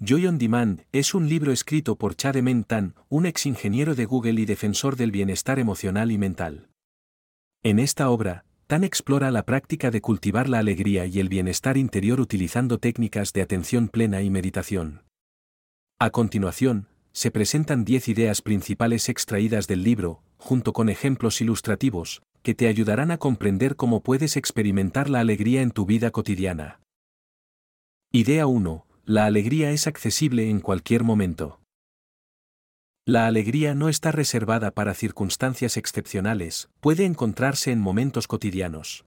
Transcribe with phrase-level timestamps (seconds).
[0.00, 4.40] Joy on Demand es un libro escrito por Chademen Tan, un ex ingeniero de Google
[4.40, 6.68] y defensor del bienestar emocional y mental.
[7.64, 12.20] En esta obra, Tan explora la práctica de cultivar la alegría y el bienestar interior
[12.20, 15.02] utilizando técnicas de atención plena y meditación.
[15.98, 22.54] A continuación, se presentan 10 ideas principales extraídas del libro, junto con ejemplos ilustrativos, que
[22.54, 26.78] te ayudarán a comprender cómo puedes experimentar la alegría en tu vida cotidiana.
[28.12, 31.62] Idea 1 la alegría es accesible en cualquier momento.
[33.06, 39.06] La alegría no está reservada para circunstancias excepcionales, puede encontrarse en momentos cotidianos.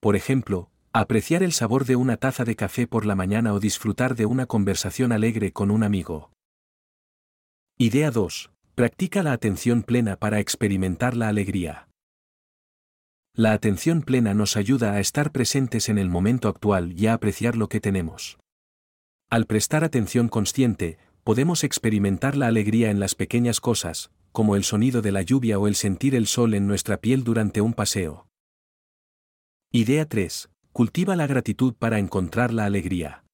[0.00, 4.16] Por ejemplo, apreciar el sabor de una taza de café por la mañana o disfrutar
[4.16, 6.32] de una conversación alegre con un amigo.
[7.78, 8.50] Idea 2.
[8.74, 11.86] Practica la atención plena para experimentar la alegría.
[13.32, 17.54] La atención plena nos ayuda a estar presentes en el momento actual y a apreciar
[17.54, 18.38] lo que tenemos.
[19.34, 25.02] Al prestar atención consciente, podemos experimentar la alegría en las pequeñas cosas, como el sonido
[25.02, 28.28] de la lluvia o el sentir el sol en nuestra piel durante un paseo.
[29.72, 30.50] Idea 3.
[30.72, 33.24] Cultiva la gratitud para encontrar la alegría.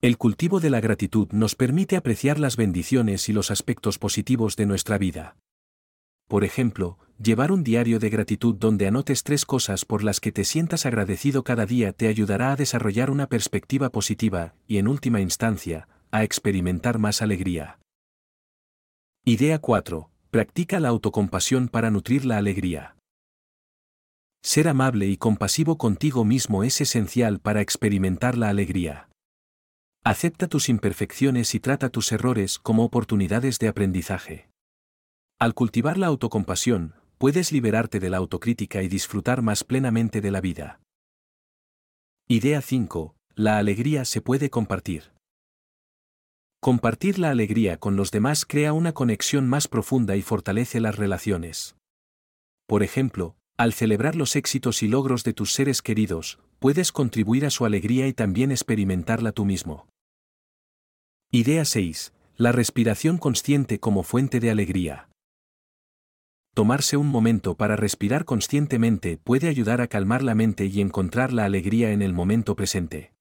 [0.00, 4.64] El cultivo de la gratitud nos permite apreciar las bendiciones y los aspectos positivos de
[4.64, 5.36] nuestra vida.
[6.34, 10.42] Por ejemplo, llevar un diario de gratitud donde anotes tres cosas por las que te
[10.42, 15.86] sientas agradecido cada día te ayudará a desarrollar una perspectiva positiva y, en última instancia,
[16.10, 17.78] a experimentar más alegría.
[19.24, 20.10] Idea 4.
[20.32, 22.96] Practica la autocompasión para nutrir la alegría.
[24.42, 29.08] Ser amable y compasivo contigo mismo es esencial para experimentar la alegría.
[30.02, 34.48] Acepta tus imperfecciones y trata tus errores como oportunidades de aprendizaje.
[35.38, 40.40] Al cultivar la autocompasión, puedes liberarte de la autocrítica y disfrutar más plenamente de la
[40.40, 40.80] vida.
[42.28, 43.14] Idea 5.
[43.34, 45.12] La alegría se puede compartir.
[46.60, 51.76] Compartir la alegría con los demás crea una conexión más profunda y fortalece las relaciones.
[52.66, 57.50] Por ejemplo, al celebrar los éxitos y logros de tus seres queridos, puedes contribuir a
[57.50, 59.88] su alegría y también experimentarla tú mismo.
[61.30, 62.14] Idea 6.
[62.36, 65.08] La respiración consciente como fuente de alegría.
[66.54, 71.44] Tomarse un momento para respirar conscientemente puede ayudar a calmar la mente y encontrar la
[71.44, 73.12] alegría en el momento presente.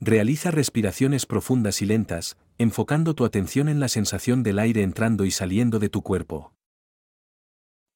[0.00, 5.30] Realiza respiraciones profundas y lentas, enfocando tu atención en la sensación del aire entrando y
[5.30, 6.52] saliendo de tu cuerpo.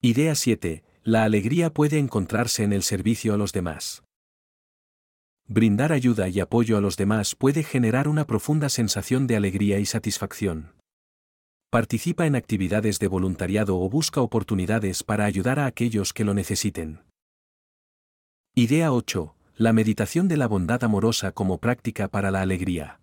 [0.01, 0.85] Idea 7.
[1.03, 4.05] La alegría puede encontrarse en el servicio a los demás.
[5.49, 9.87] Brindar ayuda y apoyo a los demás puede generar una profunda sensación de alegría y
[9.87, 10.84] satisfacción.
[11.75, 17.01] Participa en actividades de voluntariado o busca oportunidades para ayudar a aquellos que lo necesiten.
[18.55, 19.35] Idea 8.
[19.57, 23.01] La meditación de la bondad amorosa como práctica para la alegría.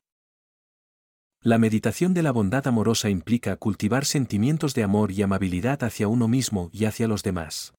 [1.42, 6.30] La meditación de la bondad amorosa implica cultivar sentimientos de amor y amabilidad hacia uno
[6.30, 7.74] mismo y hacia los demás.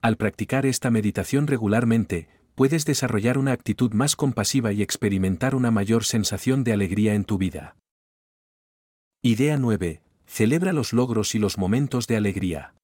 [0.00, 6.04] Al practicar esta meditación regularmente, puedes desarrollar una actitud más compasiva y experimentar una mayor
[6.04, 7.76] sensación de alegría en tu vida.
[9.20, 10.00] Idea 9.
[10.26, 12.76] Celebra los logros y los momentos de alegría.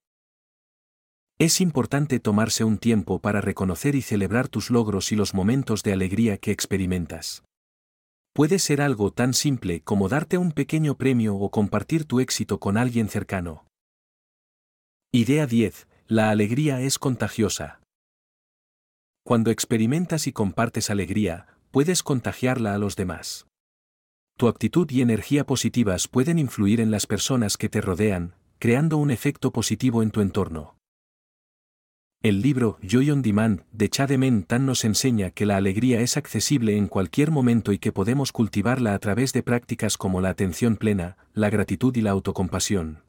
[1.39, 5.93] Es importante tomarse un tiempo para reconocer y celebrar tus logros y los momentos de
[5.93, 7.45] alegría que experimentas.
[8.33, 12.79] Puede ser algo tan simple como darte un pequeño premio o compartir tu éxito con
[12.79, 13.69] alguien cercano.
[15.13, 15.87] Idea 10.
[16.09, 17.79] La alegría es contagiosa.
[19.23, 23.47] Cuando experimentas y compartes alegría, puedes contagiarla a los demás.
[24.37, 29.13] Tu actitud y energía positivas pueden influir en las personas que te rodean, creando un
[29.13, 30.77] efecto positivo en tu entorno.
[32.21, 36.77] El libro Joy on Demand de Chademen Tan nos enseña que la alegría es accesible
[36.77, 41.17] en cualquier momento y que podemos cultivarla a través de prácticas como la atención plena,
[41.33, 43.05] la gratitud y la autocompasión.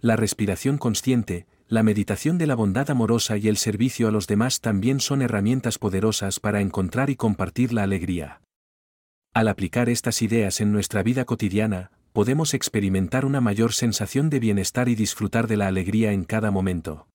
[0.00, 4.60] La respiración consciente, la meditación de la bondad amorosa y el servicio a los demás
[4.60, 8.42] también son herramientas poderosas para encontrar y compartir la alegría.
[9.36, 14.88] Al aplicar estas ideas en nuestra vida cotidiana, podemos experimentar una mayor sensación de bienestar
[14.88, 17.06] y disfrutar de la alegría en cada momento.